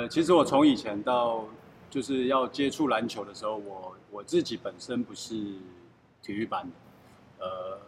[0.00, 1.44] 呃，其实我从以前到
[1.90, 5.34] 就是要接触篮球的时候，我我自己本身不是
[6.22, 7.78] 体育班的，呃，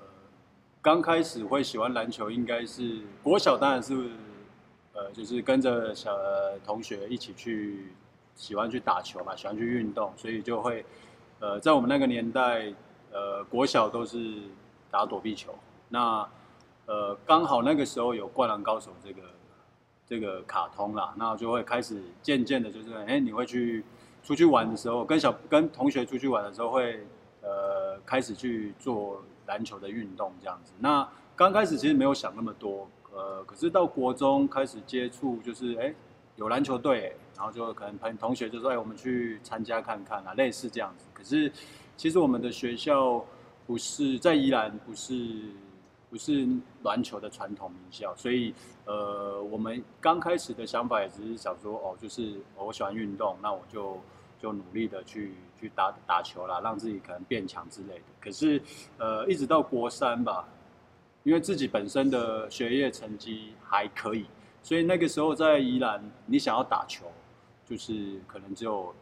[0.82, 4.10] 刚开始会喜欢篮球，应该是国小当然是，
[4.92, 6.14] 呃，就是跟着小
[6.66, 7.94] 同学一起去
[8.36, 10.84] 喜欢去打球嘛，喜欢去运动，所以就会，
[11.40, 12.70] 呃，在我们那个年代，
[13.10, 14.34] 呃，国小都是
[14.90, 15.54] 打躲避球，
[15.88, 16.28] 那
[16.84, 19.22] 呃，刚好那个时候有《灌篮高手》这个。
[20.12, 23.82] 这个卡通啦，那就会开始渐渐的，就是哎，你会去
[24.22, 27.02] 出去玩的时候，跟小跟同学出去玩的时候，会
[27.40, 30.74] 呃开始去做篮球的运动这样子。
[30.78, 35.94] 那刚开始其实没有想那么多，呃，可是到国中开始接触，就是哎
[36.36, 41.06] 有篮球队，然后就可能朋同学就说哎我们去参加看看啊，类似这样子。
[41.14, 41.50] 可是
[41.96, 43.24] 其实我们的学校
[43.66, 45.14] 不是在宜兰，不是。
[46.12, 46.46] 不是
[46.82, 48.52] 篮球的传统名校，所以
[48.84, 53.98] 呃，我们刚开始的想法也只是想说，哦，就是我喜欢运动，那我就
[54.38, 58.04] 就努力的去去打打球啦，让自己可能变强之类的。
[58.20, 58.60] 可是
[58.98, 60.46] 呃，一直到国三吧，
[61.22, 64.26] 因为自己本身的学业成绩还可以，
[64.62, 67.06] 所以那个时候在宜兰，你想要打球，
[67.64, 68.94] 就是可能只有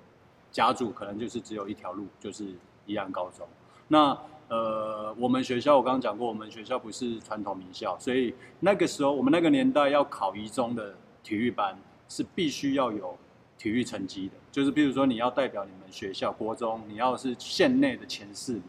[0.53, 2.55] 家住，可能就是只有一条路，就是
[2.87, 3.49] 宜兰高中。
[3.93, 11.77] 那呃，我们学校我刚刚讲过，我们学校不是传统名校，所以那个时候我们那个年代要考一中的体育班
[12.09, 13.19] 是必须要有
[13.59, 18.63] 体育成绩的，就是比如说你要代表你们学校国中，你要是县内的前四名，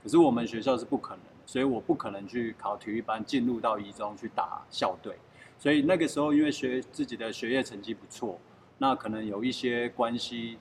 [0.00, 5.16] 可是我们学校是不可能，所以我不可能去考体育班进入到一中去打校队，
[5.58, 8.38] 所以那个时候因为学自己的学业成绩不错，
[8.78, 10.56] 那可能有一些关系，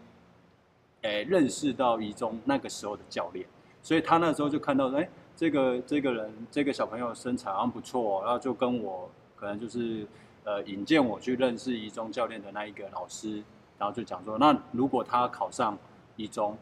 [1.03, 3.45] 诶，认识到一中那个时候的教练。
[3.88, 10.05] 所以他那时候就看到，哎，这个这个人，这个小朋友身材好像不错，然后就跟我可能就是，
[10.44, 13.41] 呃，引荐我去认识一中教练的那一个老师，
[13.79, 15.77] 然后就讲说，那如果他考上
[16.17, 16.57] 一中，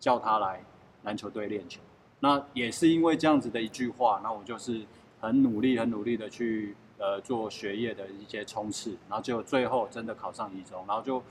[0.00, 0.64] 叫他来
[1.02, 1.82] 篮球队练球，
[2.20, 4.80] 那也是因为这样子的一句话，那我就是
[5.20, 11.22] 很努力、很努力的去呃做学业的一些冲刺，然后就最后真的考上一中，然后就。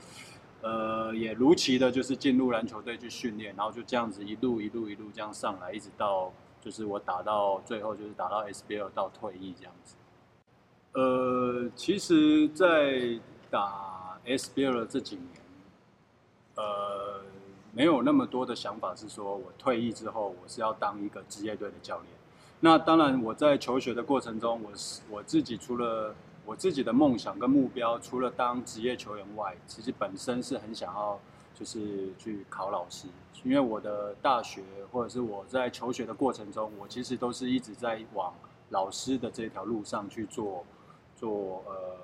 [0.60, 9.94] 呃，也如期的，就是进入篮球队去训练，然后就这样子一路一路一路这样上来，一直到就是我打到最后，就是打到 SBL 到退役这样子。
[10.94, 13.20] 呃，其实，在
[13.50, 15.28] 打 SBL 这几年，
[16.56, 17.20] 呃，
[17.72, 22.06] 没有那么多的想法，是说我退役之后，我是要当一个职业队的教练。
[22.60, 26.12] 那当然，我在求学的过程中，我是我自己除了
[26.48, 31.20] 我自己的梦想跟目标，除了当职业球员外，其实本身是很想要，
[31.54, 33.06] 就是去考老师。
[33.44, 38.32] 因为我的大学或者是我在求学的过程中，我其实都是一直在往
[38.70, 40.64] 老师的这条路上去做，
[41.14, 41.98] 做呃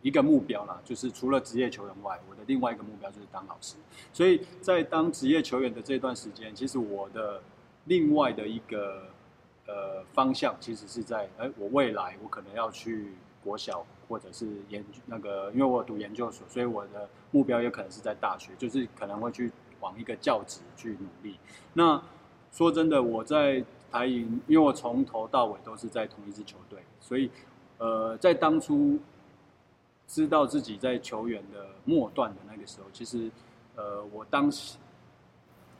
[0.00, 0.80] 一个目标啦。
[0.84, 3.74] 就是除了职业球员外，我的另外一个目标就是当老师。
[4.12, 7.42] 所以在当职业球员的这段时间，其实我的
[7.86, 9.08] 另外的一个
[9.66, 13.12] 呃方向，其实是在哎，我未来我可能要去。
[13.48, 19.50] 国小或者是研那个，因为我读研究所，所以我的目标也可能是在大学，就是可能会去
[19.80, 21.38] 往一个教职去努力。
[21.72, 22.02] 那
[22.52, 27.30] 说真的，我在台银，因为我从头到尾都是在同一支球队，所以
[27.78, 28.98] 呃，在当初
[30.06, 33.30] 知道自己在球员的末段的那个时候，其实
[33.76, 34.76] 呃，我当时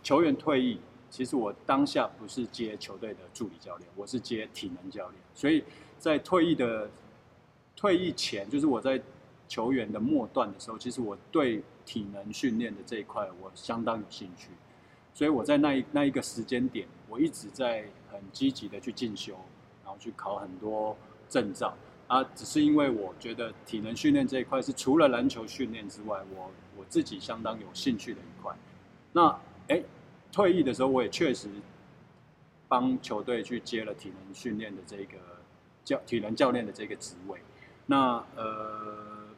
[0.03, 0.81] 球员退役，
[1.11, 5.63] 其实我当下不是接球队的助理教练，我是接体能教练，所以
[5.99, 6.89] 在退役的。
[7.79, 9.01] 退役前，就是我在
[9.47, 14.49] 球员的末段的时候，其实我对体能训练的这一块我相当有兴趣，
[15.15, 19.33] 所以我在那一那一个时间点，我一直在很积极的去进修，
[19.85, 20.97] 然后去考很多
[21.31, 21.73] 证照
[22.09, 22.21] 啊。
[22.35, 28.53] 只是因为我觉得体能训练这一块是除了篮球训练之外，我我自己相当有兴趣的一块。
[29.13, 29.81] 那哎，
[30.33, 31.49] 退役的时候，我也确实
[32.67, 35.17] 帮球队去接了体能训练的这个
[35.85, 37.39] 教体能教练的这个职位。
[37.91, 39.29] 那呃，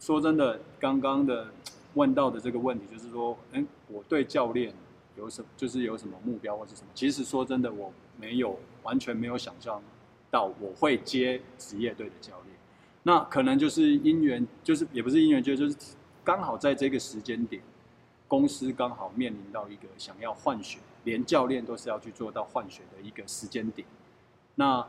[0.00, 1.46] 说真的，刚刚的
[1.94, 4.74] 问到的这个问题，就是说，哎，我对教练
[5.16, 6.88] 有什，就是有什么目标或是什么？
[6.96, 9.80] 其实说真的，我没有完全没有想象
[10.32, 12.56] 到我会接职业队的教练。
[13.04, 15.76] 那可能就是因缘，就是也不是因缘，就就是
[16.24, 17.62] 刚好在这个时间点，
[18.26, 23.86] 公司刚好面临到一个想要换血，连教练都是要去做到换血的一个时间点。
[24.56, 24.84] 那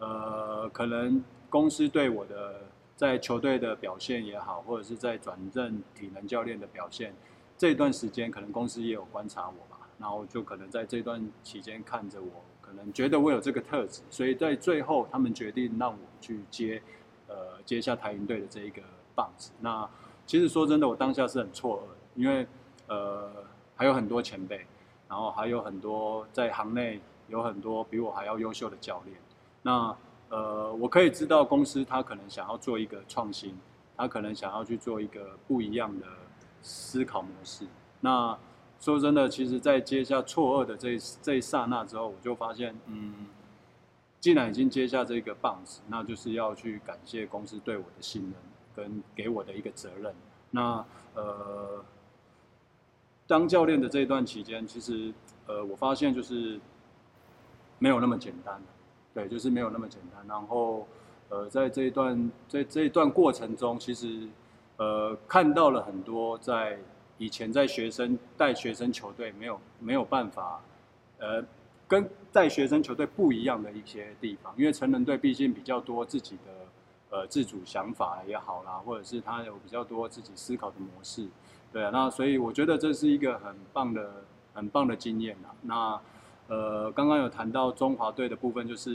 [0.00, 1.22] 呃，可能。
[1.54, 2.62] 公司对我的
[2.96, 7.14] 在球队的表现也好，或者是在转任体能教练的表现，
[7.56, 16.82] 这段时间可能公司也有观察我吧，然后就可能在这段期间看着我，可能觉得我有这个特质，所以在最后他们决定让我去接，
[17.28, 18.82] 呃，接下台云队的这一个
[19.14, 19.52] 棒子。
[19.60, 19.88] 那
[20.26, 21.84] 其实说真的，我当下是很错
[22.16, 22.44] 愕，因为
[22.88, 23.30] 呃
[23.76, 24.66] 还有很多前辈，
[25.08, 29.16] 然后还有很多在行内有很多比我还要优秀的教练。
[29.62, 29.96] 那
[30.34, 33.56] 呃我可以知道公司他可能想要做一个创新，
[33.96, 36.06] 他可能想要去做一个不一样的
[36.60, 37.64] 思考模式。
[38.00, 38.36] 那
[38.80, 43.28] 说真的，其实，在接下错愕的这这一刹那之后，我就发现，嗯，
[44.20, 48.32] 既然已经接下这个棒子，那就是要去感谢公司对我的信任
[48.74, 50.12] 跟给我的一个责任。
[50.50, 50.84] 那
[51.14, 51.84] 呃，
[53.26, 55.14] 当教练的这一段期间，其实
[55.46, 56.60] 呃，我发现就是
[57.78, 58.60] 没有那么简单，
[59.14, 60.26] 对，就是没有那么简单。
[60.26, 60.86] 然后
[61.28, 64.28] 呃，在这一段在这一段过程中，其实
[64.76, 66.78] 呃，看到了很多在。
[67.16, 70.60] 以前在学生带学生球队没有没有办法，
[71.18, 71.42] 呃，
[71.86, 81.28] 跟带学生球队不一样的一些地方，因为成人队毕竟比较多自己的呃自主想法也好啦，或者是他有比较多自己思考的模式，
[81.72, 85.54] 对啊，那所以我觉得这是一个很棒的很棒的经验啦。
[85.62, 86.00] 那
[86.48, 88.90] 呃，刚刚有谈到中华队的部分，就是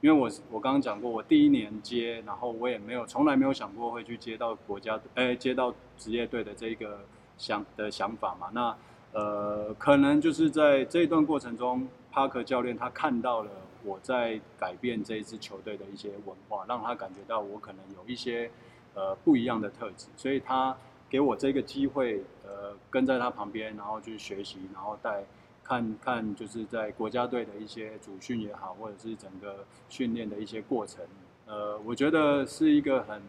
[0.00, 7.00] 因为我我刚刚讲过，我第一年接，然后我也没有从来没有想过会去接到国家哎接到职业队的这个。
[7.40, 8.76] 想的想法嘛，那
[9.18, 13.50] 呃，可能就是在这一段过程中，帕克教练他看到了
[13.82, 18.50] 我在改变这一支球队的一些文化，让他感觉到我可能有一些
[18.92, 20.76] 呃不一样的特质，所以他
[21.08, 25.24] 给我这个机会，呃，跟在他旁边，然后去学习，然后带
[25.70, 31.04] 看看就是在国家队的一些主训也好，或者是整个训练的一些过程，
[31.46, 33.22] 呃，我觉得是一个很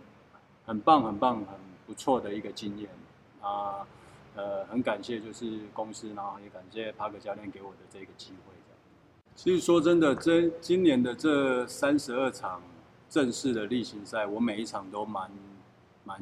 [0.65, 1.45] 很棒、很棒、很
[1.85, 2.89] 不错的一个经验
[3.41, 3.85] 啊。
[4.33, 8.55] 呃，很感谢就是公司，然后也感谢帕克教练给我的这个机会。
[9.35, 12.59] 其实说真的，这今年的这三十二场
[13.07, 15.29] 正式的例行赛，我每一场都蛮
[16.03, 16.19] 蛮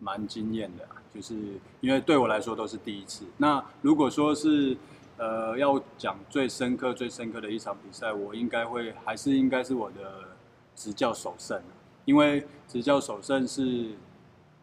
[0.00, 1.34] 蛮惊艳的，就是
[1.80, 3.24] 因为对我来说都是第一次。
[3.36, 4.76] 那如果说是
[5.16, 10.28] 呃要讲最深刻、最深刻的一场比赛，我应该会还是应该是我的
[10.74, 11.60] 执教首胜，
[12.04, 13.90] 因为执教首胜是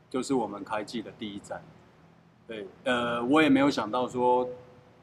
[0.09, 1.61] 就是我们开季的第一站。
[2.47, 4.47] 对，呃，我也没有想到说，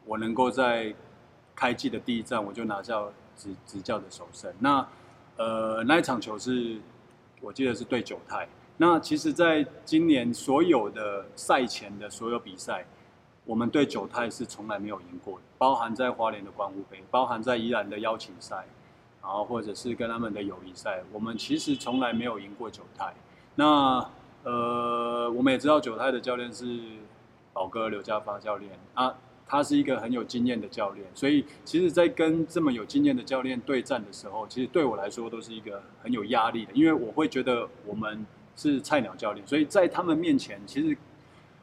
[0.04, 0.94] 我能够在
[1.54, 3.02] 开季的第一站我就拿下
[3.36, 4.52] 执执教的首胜。
[4.58, 4.86] 那，
[5.36, 6.78] 呃，那一场球是，
[7.40, 8.46] 我记得是对九泰。
[8.76, 12.84] 那其实，在今年所有的赛前的所有比赛，
[13.48, 18.66] 我们对九泰是从来没有赢过的，包含在花莲的关湖杯，包含在宜兰的邀请赛，
[19.22, 23.14] 然后或者是跟他们的友谊赛，我们其实从来没有赢过九泰。
[23.54, 24.08] 那，
[24.44, 26.78] 呃，我们也知道九泰的教练是。
[27.50, 29.12] 宝哥刘家发教练啊，
[29.44, 38.24] 他是一个很有经验的教练，所以其实，在跟这么有经验的教练对战的时候，其实对我来说都是一个很有压力的，因为我会觉得我们
[38.54, 40.96] 是菜鸟教练，所以在他们面前，其实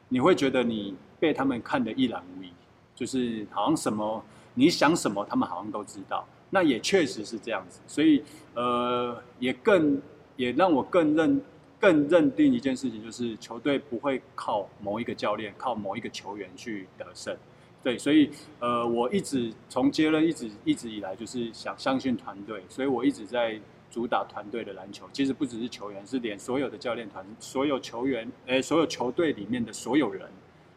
[0.08, 2.50] 你会觉得你被他们看得一览无遗，
[2.94, 4.22] 就是好像什么
[4.54, 6.26] 你想什么，他们好像都知道。
[6.50, 8.22] 那也确实是这样子，所以
[8.54, 10.00] 呃，也更
[10.36, 11.40] 也让我更认。
[11.78, 17.36] 更认定一件事情，就是球队不会靠某一个教练、靠某一个球员去得胜。
[17.82, 23.60] 对，所以呃，我一直从接任一直一直以来就是想相信团队，所以我一直在
[23.90, 25.08] 主打团队的篮球。
[25.12, 30.28] 其实不只是球员，是连所有的教练团、所有球员、诶，所有球队里面的所有人，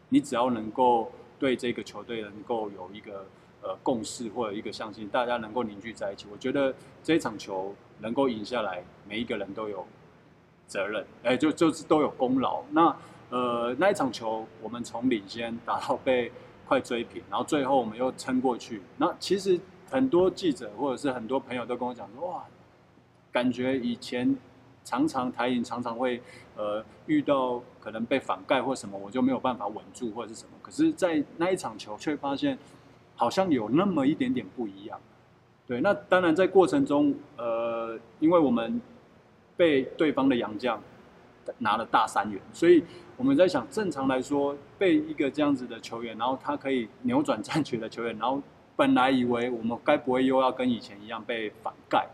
[0.08, 3.26] 你只要能够对这个球队能够有一个
[3.62, 9.86] 呃共识或者一个相信，大家能够凝聚在一起，我觉得这一场球能够赢下来，每一个人都有。
[10.66, 12.62] 责任，哎，就就是都有功劳。
[12.70, 12.96] 那
[13.28, 16.30] 呃，那一场球，我们从领先打到被
[16.64, 18.80] 快追平，然后最后我们又撑过去。
[18.96, 19.58] 那其实
[19.90, 22.44] 很多记者或者是很多朋友都跟我讲说，哇，
[23.32, 24.36] 感觉以前
[24.84, 26.20] 常常台影常常会
[26.56, 30.50] 呃遇到可能被反盖或什么，我就没有办法稳住或者是什么。
[30.62, 32.58] 可是，在那一场球却发现
[33.16, 35.00] 好像有那么一点点不一样。
[35.66, 38.80] 对，那当然在过程中，呃，因为我们。
[39.56, 40.82] 被对方的洋将
[41.58, 42.82] 拿了大三元，所以
[43.18, 48.40] 我们在想，正常来说，被一个这样子的球员，然后他可以扭转战局的球员，然后
[48.74, 52.08] 本来以为我们该不会又要跟以前一样被反盖，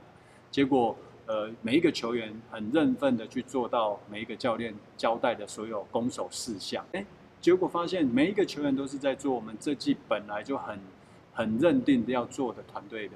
[0.56, 0.96] 结果
[1.26, 7.04] 呃，每一个球员很认份的去做到每一个教练交代的所有攻守事项，哎，
[7.42, 10.80] 结果发现每一个球员都是在做我们这季本来就很
[11.34, 13.14] 很认定要做的团队的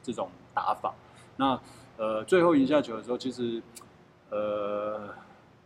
[0.00, 0.94] 这种打法，
[1.36, 1.60] 那。
[1.96, 3.62] 呃，最后赢下球的时候，其实，
[4.28, 5.08] 呃，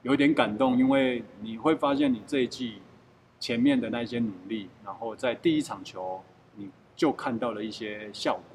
[0.02, 2.80] 有点感动，因为你会发现你这一季
[3.40, 6.22] 前面的那些努力，然后在第一场球
[6.54, 8.49] 你就看到了一些效果。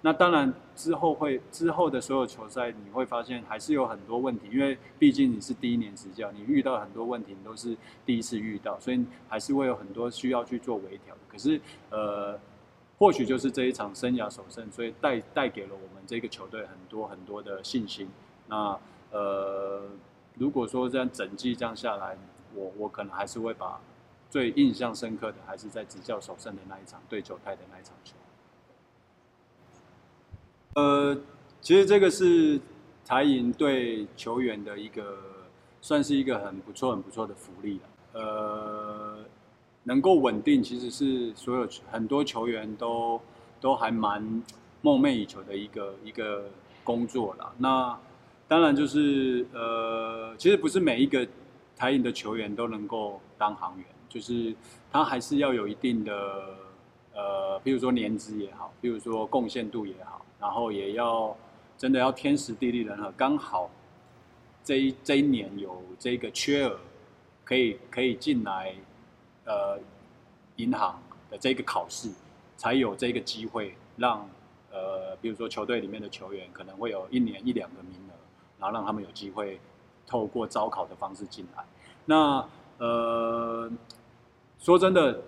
[0.00, 7.76] 那当然之后会之后的所有球赛，你会发现还是有很多问题，因为毕竟你是第一年执教，你遇到很多问题你都是
[8.06, 11.16] 第一次遇到，所以还是会有很多需要去做微调。
[11.26, 12.38] 可是呃，
[12.96, 18.08] 或许就是这一场生涯首胜，所以带带给了我们这个球队很多很多的信心。
[18.46, 18.78] 那
[19.10, 19.82] 呃，
[20.36, 22.16] 如果说这样整季这样下来，
[22.54, 23.80] 我我可能还是会把
[24.30, 28.14] 最印象深刻的还是在执教首胜的那一场对九泰的那一场球。
[30.78, 31.16] 呃，
[31.60, 32.60] 其实这个是
[33.04, 35.16] 台银对球员的一个，
[35.80, 38.20] 算是一个很不错、很不错的福利了。
[38.20, 39.18] 呃，
[39.82, 43.20] 能够稳定，其实是所有很多球员都
[43.60, 44.22] 都还蛮
[44.82, 46.44] 梦寐以求的一个一个
[46.84, 47.52] 工作了。
[47.58, 47.98] 那
[48.46, 51.26] 当然就是呃，其实不是每一个
[51.76, 54.54] 台银的球员都能够当航员，就是
[54.92, 56.12] 他还是要有一定的
[57.14, 60.24] 呃，比如说年资也好，比如说贡献度也好。
[60.40, 61.36] 然后也要
[61.76, 63.70] 真的要天时地利人和，刚好
[64.62, 66.78] 这一这一年有这个缺额，
[67.44, 68.74] 可以可以进来，
[69.44, 69.78] 呃，
[70.56, 72.10] 银行的这个考试，
[72.56, 74.28] 才有这个机会让
[74.70, 78.12] 呃，比如说球队里面的球员可能会有一年一两个名额，
[78.58, 79.58] 然后让他们有机会
[80.06, 81.64] 透过招考的方式进来。
[82.04, 83.70] 那呃，
[84.58, 85.20] 说真的。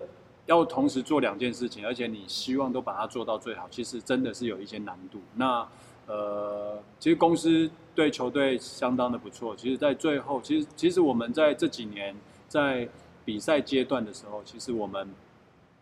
[0.51, 5.17] 要同时做两件事情，而且你希望都把它做到最好，其实真的是有一些难度。
[5.35, 5.65] 那
[6.07, 9.55] 呃，其实公司对球队相当的不错。
[9.55, 12.13] 其实，在最后，其实其实我们在这几年
[12.49, 12.85] 在
[13.23, 15.07] 比赛阶段的时候，其实我们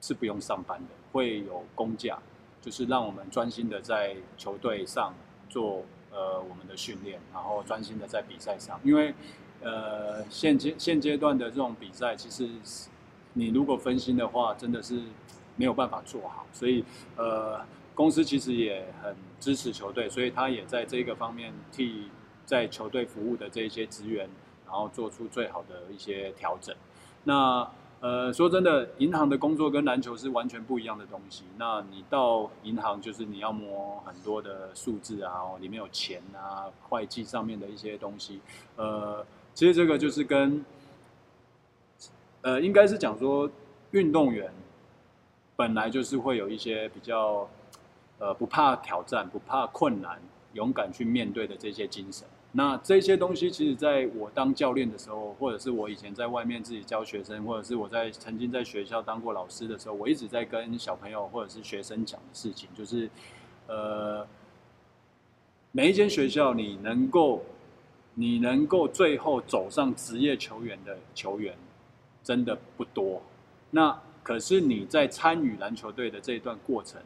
[0.01, 2.19] 是不用上班的，会有公假，
[2.61, 5.15] 就是让我们专心的在球队上
[5.49, 8.79] 做呃我们的训练，然后专心的在比赛上。
[8.83, 9.15] 因为
[9.63, 12.47] 呃现阶现阶段的这种比赛，其实。
[13.33, 15.01] 你如果分心的话，真的是
[15.55, 16.45] 没有办法做好。
[16.51, 16.83] 所以，
[17.15, 17.59] 呃，
[17.93, 22.09] 公司其实也很支持球队，所以他也在这个方面替
[22.45, 24.29] 在球队服务的这些职员，
[24.65, 26.75] 然后做出最好的一些调整。
[27.23, 27.69] 那，
[27.99, 31.43] 呃，说真的，银行的工作跟篮球是完全不一样的东西。
[31.57, 38.39] 那你到银行就是你要摸很多的数字啊，里面有钱啊，会计上面的一些东西。
[38.77, 40.63] 呃，其实这个就是跟
[42.41, 43.49] 呃，应该是讲说，
[43.91, 44.51] 运动员
[45.55, 47.49] 本来就是会有一些比较，
[48.17, 50.21] 呃，不怕挑战、不怕困难、
[50.53, 52.25] 勇敢去面对的这些精神。
[52.51, 63.07] 那这些东西，其实在我当教练的时候，或者是我以前在外面自己教学生，或者是我在曾经在学校当过老师的时候，我一直在跟小朋友或者是学生讲的事情，就是，
[63.67, 64.25] 呃，
[65.71, 67.43] 每一间学校你能够，
[68.15, 71.53] 你能够最后走上职业球员的球员。
[72.23, 73.21] 真的不多，
[73.71, 77.01] 那可是你在参与篮球队的这一段过程，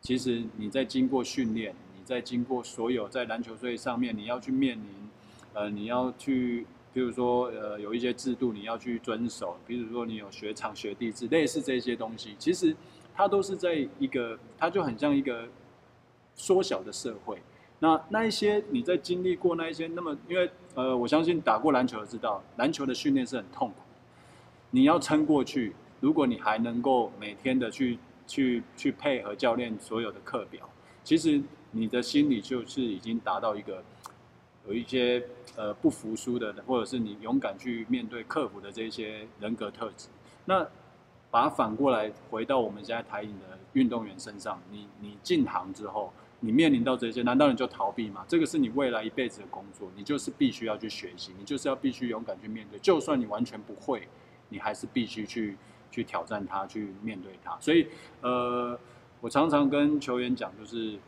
[0.00, 4.84] 其实你在经过训练，你在经过所有在篮球队上面你要去面临，
[5.54, 12.76] 呃，你要去，比如说呃有一些制度你要去遵守，比如说你有学长学弟制，类似这些东西，其实
[13.14, 15.48] 它都是在一个，它就很像一个
[16.34, 17.38] 缩小的社会。
[17.78, 23.76] 那那一些你在经历过那一些，那么因为呃我相信打过篮球的知道，篮球的训练是很痛苦。
[24.70, 30.68] 你要撑过去，如果你还能够每天的去去去配合教练所有的课表，
[31.02, 33.82] 其实你的心里就是已经达到一个
[34.68, 35.22] 有一些
[35.56, 40.08] 呃不服输的，或者是你勇敢去面对克服的这些人格特质。
[40.44, 40.66] 那
[41.30, 48.24] 把它反过来回到我们现在台影的运动员身上，你你进行之后，你面临到这些，难道你就逃避吗？
[48.28, 54.08] 这个是你未来一辈子的工作，你就是必须要去学习，你就是要必须勇敢去面对，就算你完全不会。
[54.50, 55.56] 你还是必须去
[55.90, 57.56] 去挑战他，去面对他。
[57.58, 57.86] 所以，
[58.20, 58.78] 呃，
[59.20, 60.98] 我常常跟球员讲，就是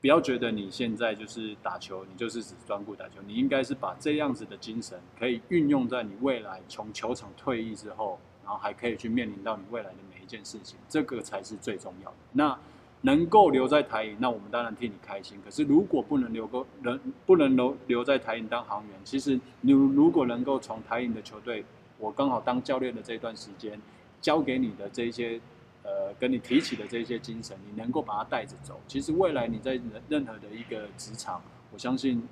[0.00, 3.14] 不要觉得你现在就是打球，你就是只专顾打球。
[3.26, 12.16] 你应该是把这样子的精神，可以运用在你未来从球场退役之后，然后还可以去面临到你未来的每一件事情，这个才是最重要的。
[12.32, 12.58] 那
[13.02, 15.38] 能够留在台影，那我们当然替你开心。
[15.44, 21.64] 可是如果不能留够，能不能留留在台影当航员，其实你如果能够从台影的球队。
[21.98, 23.80] 我刚好当教练的这段时间，
[24.20, 25.40] 教给你的这些，
[25.82, 28.78] 呃，跟你提起的这些精神，你能够把它带着走。
[28.86, 32.26] 其实未来你在任何的一个职场，我相信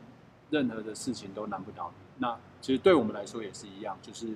[0.50, 2.04] 任何的事情都难不倒你。
[2.18, 4.34] 那其实对我们来说也是一样，就是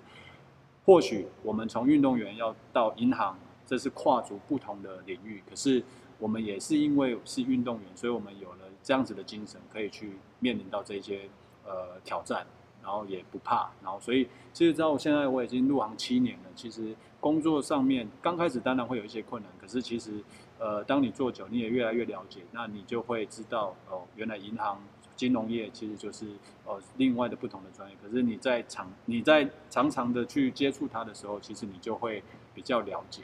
[0.85, 5.42] 或许我们从运动员要到银行，这是跨足不同的领域。
[5.49, 5.82] 可是
[6.18, 11.28] 我们也是因为是运动员，所以我们有了这样子的精神，可以去面临到这些
[11.64, 12.47] 呃挑战。
[12.88, 16.45] 然后也不怕，然后所以其实到现在我已经入行七年了。
[16.54, 20.25] 其实工作上面刚开始当然会有一些困难，可是其实
[20.59, 24.80] 呃，当你做久，你也越来越了解，那你就会知道哦，原来银行
[25.14, 26.28] 金融业其实就是
[26.64, 27.97] 呃另外的不同的专业。
[28.02, 32.23] 可是你在常你在常常的去接触它的时候，其实你就会
[32.54, 33.23] 比较了解。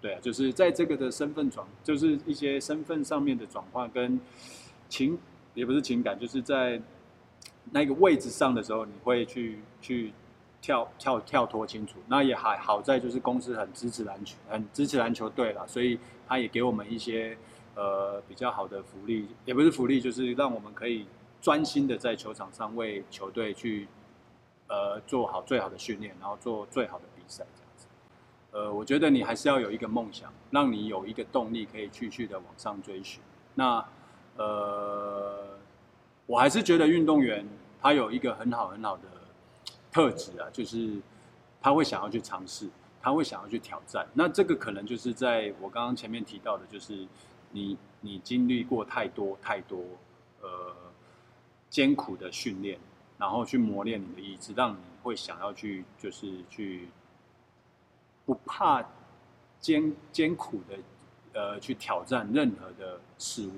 [0.00, 4.18] 对啊，就是在这个的身份转，就是一些身份上面的转换跟
[4.88, 5.18] 情，
[5.52, 6.80] 也不是情感，就是在
[7.70, 10.12] 那个位置上的时候，你会去去
[10.60, 11.98] 跳跳跳脱清楚。
[12.08, 17.36] 那也还好在就是公司很支持篮球，很支持篮球队了，所以他也给我们一些
[17.74, 21.06] 呃比较好的福利，也不是福利，就是让我们可以
[21.40, 23.88] 专心的在球场上为球队去
[24.68, 27.86] 呃做好最好的训练，然后做最好的比赛这样子。
[28.52, 33.22] 呃，我觉得你还是要有一个梦想，让你有一个动力可以继续的往上追寻。
[33.54, 33.84] 那
[34.36, 35.58] 呃，
[36.26, 37.46] 我还是觉得运动员
[37.80, 39.02] 他有一个很好很好的
[39.90, 41.00] 特质啊，就是
[41.60, 42.68] 他会想要去尝试，
[43.00, 44.06] 他会想要去挑战。
[44.14, 47.06] 那这个可能就是在我刚刚前面提到的，就是
[47.50, 49.80] 你你经历过太多太多
[50.40, 50.74] 呃
[51.68, 52.78] 艰苦的训练，
[53.18, 56.88] 然后去磨练你的意志，让你会想要去就是去。
[58.24, 58.80] 不怕
[59.58, 60.78] 艰艰苦的，
[61.32, 63.52] 呃，去挑战任何的事物，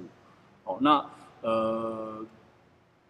[0.65, 1.05] 哦，那
[1.43, 2.25] 呃，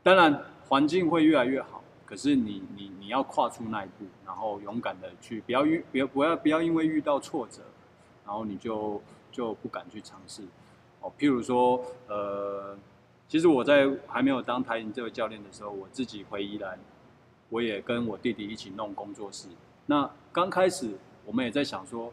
[0.05, 7.63] 当然环境会越来越好，可是你你你要跨出那一步，然后勇敢的去，不要遇，不要不要不要因为遇到挫折，
[8.25, 10.43] 然后你就就不敢去尝试，
[11.01, 12.77] 哦，譬如说，呃，
[13.27, 16.79] 其实我在还没有当台银这位教练的时候，我自己回宜兰，
[17.49, 19.49] 我也跟我弟弟一起弄工作室，
[19.87, 20.91] 那刚开始。
[21.27, 22.13] 我们也在想说，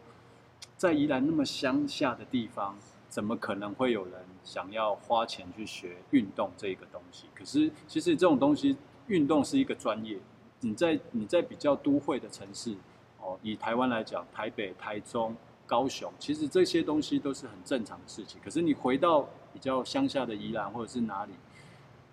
[0.77, 2.77] 在宜兰那么乡下的地方，
[3.09, 7.25] 怎么可能会有人想要花钱去学运动这个东西？
[7.33, 8.75] 可是其实这种东西，
[9.07, 10.17] 运动是一个专业。
[10.61, 12.75] 你在你在比较都会的城市，
[13.19, 18.39] 哦，以台湾来讲，台北、台中、高雄，其实这些东西都是很正常的事情。
[18.43, 21.33] 可是你回到比较乡下的宜兰或者是哪里，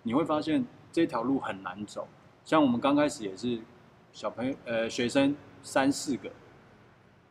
[0.03, 2.07] 你会发现这条路很难走。
[2.43, 3.59] 像我们刚开始也是
[4.11, 6.31] 小朋友，呃，学生三四个。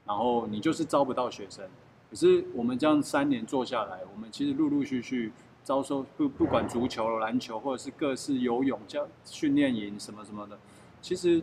[0.06, 1.68] 然后你就是招不到学生，
[2.10, 10.58] 可是我们这样三年做下来，我们其实陆陆续续招收不不管足球、篮球或者是各式游泳教训练营什么什么的，
[11.02, 11.42] 其实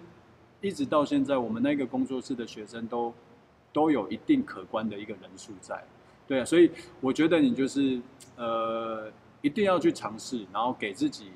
[0.62, 3.13] 一直到现在，我们那个工作室的学生都
[3.71, 5.84] 都有一定可观的一个人数在，
[6.28, 8.01] 对啊，所以我觉得你就是
[8.36, 11.32] 呃一定要去尝试，然后给自己。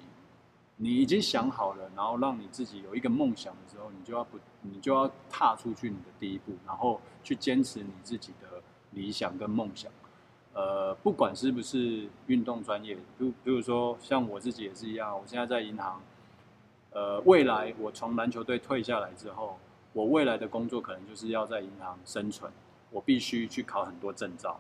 [0.82, 8.59] 你已经想好了，然后让你自己有一个梦想的时候，你就要不，你就要踏出去你的第一步，然后去坚持你自己的
[8.92, 9.92] 理想跟梦想。
[10.54, 16.02] 呃，不管是不是运动专业，比比如说像我自己也是一样，我现在在银行。
[16.92, 19.60] 呃，未来我从篮球队退下来之后，
[19.94, 22.52] 我未来的工作可能就是要在银行生存，
[22.90, 24.60] 我必须去考很多证照。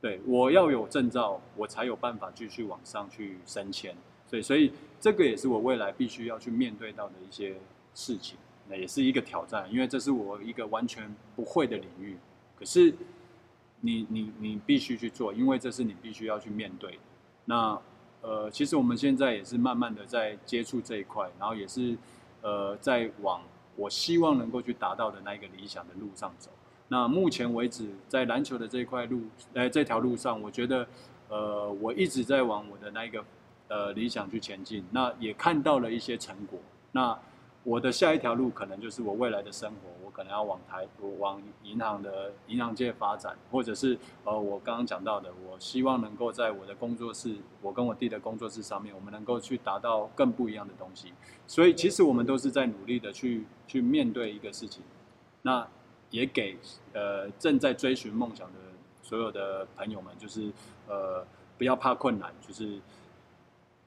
[0.00, 3.94] 对我要有证照，我才有办法继续往上去升迁。
[4.28, 7.54] 所以，所以这个也是我未来必须要去面对到的一些
[7.94, 8.36] 事情，
[8.68, 12.16] 那也是一个挑战，因为这是我一个完全不会的领域。
[12.58, 12.92] 可是，
[13.86, 16.98] 你你你必须去做，因为这是你必须要去面对。
[17.44, 17.80] 那
[18.20, 21.96] 呃，其实我们现在也是慢慢的在接触这一块，然后也是
[22.42, 23.40] 呃在往
[23.76, 26.50] 我希望能够去达到的那一个理想的路上走。
[26.88, 29.22] 那目前为止，在篮球的这一块路，
[29.54, 30.86] 在这条路上，我觉得
[31.28, 33.24] 呃我一直在往我的那一个。
[33.68, 36.56] 呃，理想去前进，那也看到了一些成果。
[36.92, 37.18] 那
[37.66, 51.12] 我的下一条路可能就是我未来的生活，我可能要往台，我往银行的银行界发展，或者是呃，我刚刚讲到的，我希望能够在我的工作室，我跟我弟的工作室上面，我们能够去达到更不一样的东西。
[51.48, 54.84] 所以，其实我们都是在努力的去去面对一个事情。
[55.42, 55.66] 那
[56.10, 56.56] 也给
[56.92, 58.60] 呃正在追寻梦想的
[59.02, 60.52] 所有的朋友们，就是
[60.86, 61.26] 呃
[61.58, 62.78] 不要怕困难，就是。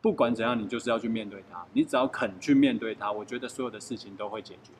[0.01, 1.65] 不管怎样，你就是要去面对它。
[1.73, 4.71] 你只要肯去面对它，我觉得所有的事情都会解决。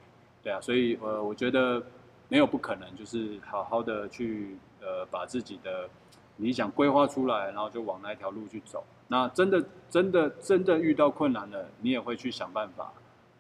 [0.41, 1.84] 对啊，所以呃，我觉得
[2.29, 5.89] 没有不可能，就是好好的去呃把自己的
[6.38, 8.84] 理想规划出来，然后就往那条路去走。
[9.08, 12.93] 那真的真的真的遇到困难了，你也会去想办法，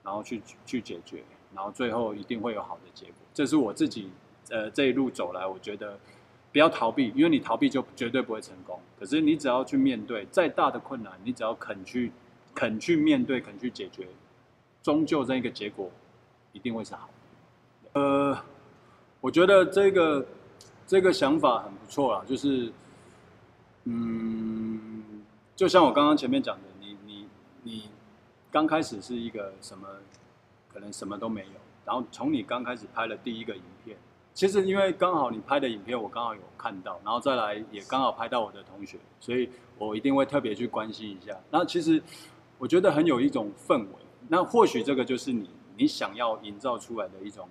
[0.03, 1.23] 然后去去解决，
[1.55, 3.15] 然后最后一定会有好的结果。
[3.33, 4.11] 这是我自己
[4.49, 5.97] 呃这一路走来，我觉得。
[6.51, 8.79] 不要逃避，因为你逃避就绝对不会成功。
[8.99, 12.11] 可是你只要去面对再大的困难，你只要肯去、
[12.55, 14.07] 肯去面对、肯去解决，
[14.81, 15.91] 终究这一个结果
[16.51, 17.09] 一定会是好。
[17.93, 18.35] 呃，
[19.21, 20.25] 我觉得这个
[20.87, 22.71] 这个想法很不错啦，就是，
[23.83, 25.23] 嗯，
[25.55, 27.27] 就像我刚刚前面讲的，你你
[27.61, 27.89] 你
[28.51, 29.87] 刚开始是一个什么，
[30.73, 33.95] 可能什么都没有，然后从你刚开始拍了第一个影片。
[34.33, 41.37] 其实因为刚好你拍的影片我刚好有看到，然后再来也刚好拍到我的同学，所以我一定会特别去关心一下。
[41.51, 42.01] 那其实
[42.57, 43.95] 我觉得很有一种氛围，
[44.29, 47.49] 那或许这个就是你你想要营造出来的一种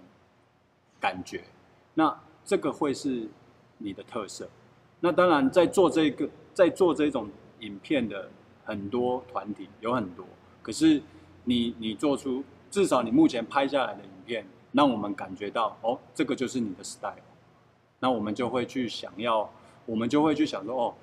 [0.98, 1.44] 感觉，
[1.92, 3.28] 那这个会是
[3.76, 4.48] 你的特色。
[5.00, 7.28] 那当然在做这个在做这种
[7.60, 8.30] 影片的
[8.64, 10.24] 很多团体有很多，
[10.62, 11.02] 可是
[11.44, 14.46] 你你做出至少你目前拍下来的影片。
[14.72, 17.14] 让我们感觉到哦，这个就是你的 style，
[18.00, 19.50] 那我们就会去想要，
[19.86, 20.94] 我们就会去想说哦，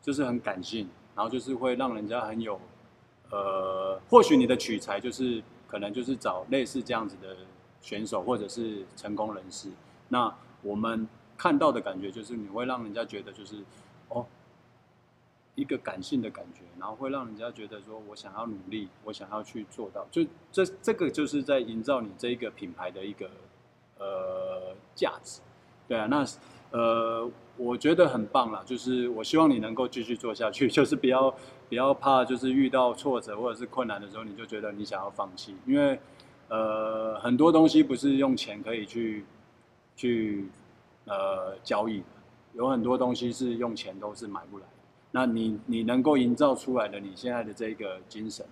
[0.00, 2.60] 就是很感性，然后就是会让人家很有，
[3.30, 7.36] 呃，或许你的取材就是可能就是找类似这样子的
[7.80, 9.70] 选手或者是成功人士，
[10.08, 13.56] 那我们看到的感觉就是你会让人家觉得就是。
[15.56, 23.28] 一个感性的感觉，然后会让人家觉得说，我想要努力，我想要去做到，就这这个就是在营造你这一个品牌的一个
[23.98, 25.40] 呃价值，
[25.88, 26.24] 对啊，那
[26.70, 31.34] 呃我觉得很棒啦，就是我希望你能够继续做下去， 就是不要
[31.70, 35.98] 不要怕，就是遇到挫折或者是困难的时候，你就觉得你想要放弃，因为
[36.48, 39.24] 呃很多东西不是用钱可以去
[39.96, 40.48] 去
[41.06, 42.06] 呃交易的，
[42.52, 44.66] 有很多东西是用钱都是买不来。
[45.12, 48.44] 那你你能够营造出来的你现在的这个精神，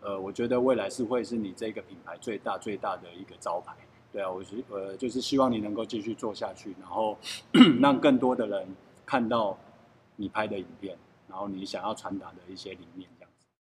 [0.00, 3.74] 呃，我觉得未来是会是你这个品牌最大最大的一个招牌。
[4.12, 7.16] 对啊，我是呃，就是希望你能够继续做下去，然后
[7.80, 8.66] 让更多的人
[9.06, 9.56] 看到
[10.16, 10.96] 你拍的影片，
[11.28, 13.08] 然后你想要传达的一些理念。